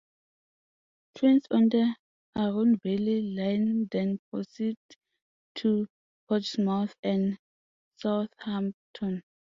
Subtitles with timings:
[1.15, 1.95] Trains on the
[2.35, 4.75] Arun Valley line then proceed
[5.53, 5.85] to
[6.27, 7.37] Portsmouth and
[7.97, 9.21] Southampton.